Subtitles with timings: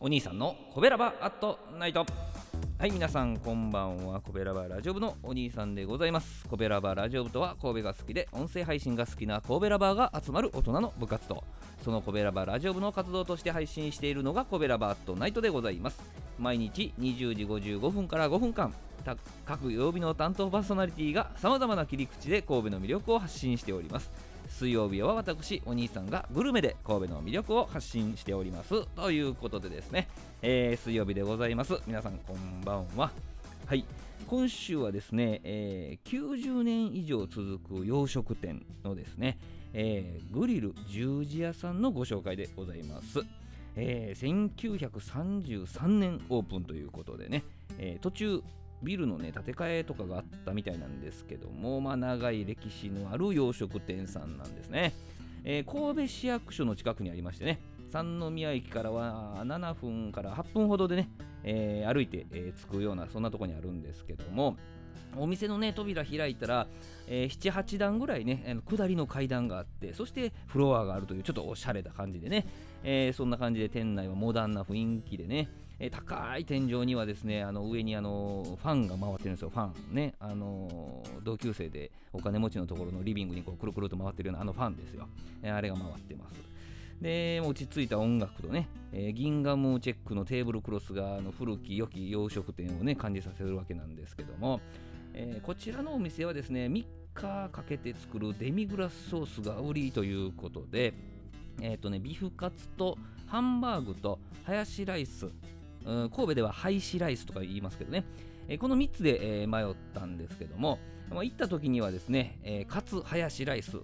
[0.00, 2.06] お兄さんのコベラバアットナイト。
[2.78, 4.20] はい皆さんこんばんは。
[4.20, 6.46] コベラバラジオ部のお兄さんでございます。
[6.48, 11.42] コベラバラジオ部とは神戸が好きで音声配信が好きな神戸ラバーが集まる大人の部活動。
[11.84, 16.00] そのコベラバラジオ部の活動として配信しているのがコベラバアットナイトでございます。
[16.38, 18.72] 毎日20時55分から5分間
[19.44, 24.12] 各曜日の担当パーソナリティがさまざまな切り口で神戸の魅力を発信しております。
[24.48, 28.86] 水曜日は私お兄さんがグルメで神戸の魅力を発信しております。
[28.96, 30.08] ということでですね、
[30.42, 31.80] えー、水曜日でございます。
[31.86, 33.10] 皆さんこんばんは。
[33.66, 33.84] はい。
[34.26, 39.38] 今週はですね、えー、90年以上続く洋食店のですね、
[39.72, 43.20] えー、グリル十字屋さんのご紹介でございます、
[43.76, 47.44] えー、1933年オープンということでね、
[47.78, 48.42] えー、途中
[48.82, 54.94] ビルのね建て替えとかがあったみたいなんですけども、まあ、長い歴史のある洋食店さんなんですね、
[55.44, 61.08] えー、神戸市役所の近くにありましてね三宮駅からは7分から8分ほどでね、
[61.42, 64.56] えー、歩いて、えー、着くようなそんなとこにあるんですけども
[65.16, 66.66] お店のね扉開いたら、
[67.06, 72.46] えー、78段ぐらいね下りの階段があってそしてフロアがあるというちょっとおしゃれな感じでね、
[72.84, 75.48] えー、そんな感じで店内はモダンな雰囲気でね
[75.80, 79.50] え高い天井にはですねあの上にあのファンが回ってるんですよ。
[79.50, 79.94] ファン。
[79.94, 80.14] ね。
[80.18, 85.06] あの同級生でお金持ちのところのリビングにこうくるくると回ってるようなあのファンですよ、
[85.42, 86.48] えあれが回ってます。
[87.00, 94.60] で落ち着いた音楽とね、えー、ギンガムチェックのテーブルクロスがあの古き良き洋食店をね感じさせるわけなんですけども、
[95.14, 100.92] えー、こちらのお店はですね3日かけて作るデミグラスソースが売りということで
[101.60, 105.28] え、ー、とねビフカツとハンバーグとハヤシライス
[105.88, 108.04] 神戸ではハイシライスとか言いますけどね、
[108.48, 110.78] えこの3つで、え迷ったんですけども、
[111.10, 113.78] まあ、行った時にはですね、えー、カツハヤシライス、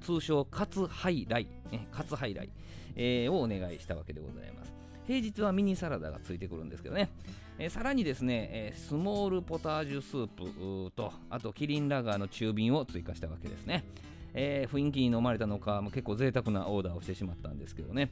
[0.00, 2.50] 通称カツハイライ、ね、カツハイライ、
[2.96, 4.72] えー、をお願いしたわけでございます。
[5.06, 7.10] 平日はミニサラダがついてくるんですけどね、
[7.58, 13.84] えー、さらにですね、えー、スモールポタージュスープと、あとキリンラガーの中瓶を追加したわけですね。
[14.32, 18.10] えー、雰囲気に飲まれたのか、結構贅沢なオーダーをしてしまったんですけどね。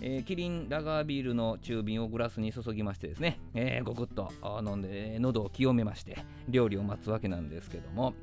[0.00, 4.32] えー、キリンラガービールの中瓶をグラスに注ぎましてですね、えー、ごくっと
[4.64, 8.14] 飲んで喉を清めまして料理を待つわけなんですけども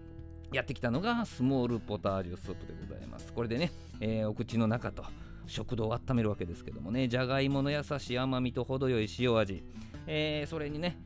[0.53, 3.34] やってきたのがスモールポタージュスープでございます。
[3.34, 5.03] これでね、えー、お口の中と
[5.47, 9.63] 食道を温めるわけですけどもねじゃがいもの優しい甘みと程よい塩味、
[10.07, 10.97] えー、それにね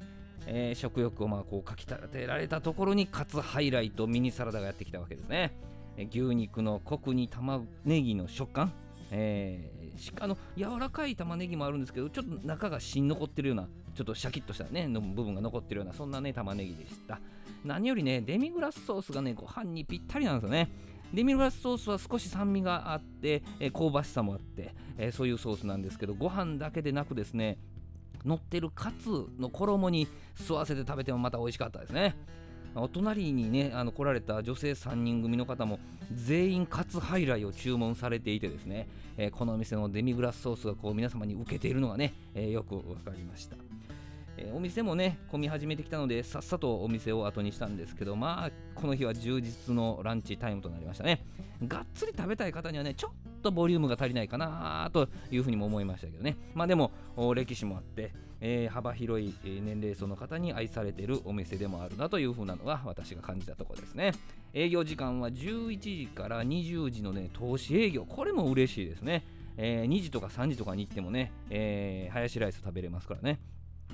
[0.52, 5.54] えー、食欲をまあこうかきたてられたところにカツハイライトミニサラダがやってきたわけですね、
[5.96, 8.74] え牛肉のコクに玉ねぎの食感
[9.12, 17.20] えー、しあの柔らかい玉ねぎもあるんですけどちょっと中が芯残ってるようなちょっとシャキッとしたねの部分が残ってるようなそんなね玉ねぎでした。
[17.66, 20.70] 何よりねデミグラスソースがねご飯にぴったりなんですよね。
[21.14, 27.58] デミグラスソースは少し酸味があって、えー、香ばしさもあって、えー、そういうソースなんですけどご飯だけでなくですね
[28.24, 30.08] 乗ってるカツの衣に
[30.38, 32.16] 吸わせて食べてもまた美味しかったですね。
[32.76, 35.80] お隣にねあの来られた女性3人組の方も
[36.14, 38.88] 全員カツハイライを注文されていてですね、
[39.18, 43.58] えー、このお店のデミグラスソースがこう皆様に受けているのがね、えー、よく分かりました。
[44.38, 51.26] えー、お店もね、混み始めてきたので、さっさとお店を後にしたんですけど、まあ、この日は充実のランチタイムとなりましたね。
[51.68, 56.38] がっつり食べたい方にはね、ちょっとボリュームが足りないかなというふうにも思いましたけどね。
[56.54, 56.92] まあでも、
[57.36, 58.12] 歴史もあって、
[58.42, 64.14] えー、幅広い年齢層の方に愛されているお店でもあるなというふうなのが私が感じたところですね。
[64.54, 68.06] 営業時間は11時から20時のね、投資営業。
[68.06, 69.26] これも嬉しいですね。
[69.58, 73.40] えー、2時とか3時とかに行ってもね、えー、ハヤシライス食べれますからね。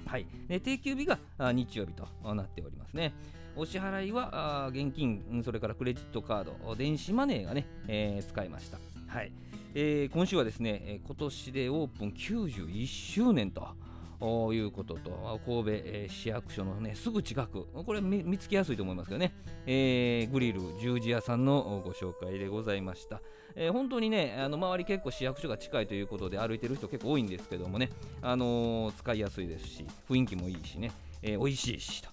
[0.06, 3.13] はい、で定休日が日曜日となっておりますね。
[3.56, 8.94] お支払いは現金、それからクレジットカード、電子マネーがね、えー、使えました。
[9.16, 9.31] はい。
[9.74, 13.66] えー、今週はですね、今年でオープン91周年と。
[14.22, 17.68] いうことと神戸、えー、市役所の、ね、すぐ近く。
[17.86, 19.34] これ見つけやすいと思いますけどね、
[19.68, 23.22] えー、グリル十字屋さんのご紹介でございました、
[23.56, 27.92] えー、本当にねあの周り結構市役所が近いということで歩いてる人結構多いんですけどもね、
[28.22, 30.92] あの使いやすいですし雰囲気もいいしね、
[31.22, 32.10] えー、美味しいしと。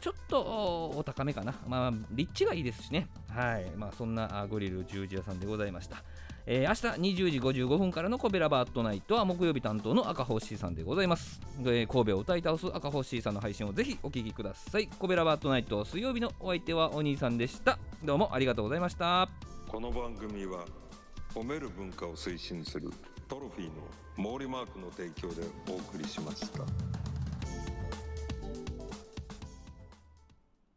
[0.00, 1.54] ちょっとお高めかな。
[1.66, 3.08] まあ、立地がいいですしね。
[3.28, 3.70] はい。
[3.76, 6.02] まあ、そんなグリル十字屋さんでございました。
[6.50, 19.28] えー、明日20時55分からのコベラバットナイトは木曜日担当の赤星さんでございます、えー、神戸を歌い倒す赤星さんの配信をぜひお聞きくださいコベラバットナイト水曜日のお相手はお兄さんでしたどうもありがとうございました
[19.68, 20.64] この番組は
[21.34, 22.90] 褒める文化を推進する
[23.28, 26.97] トロフィーの毛利マークの提供でお送りしました。